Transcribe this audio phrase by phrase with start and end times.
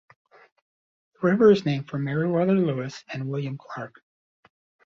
[1.21, 4.01] The river is named for Meriwether Lewis and William Clark.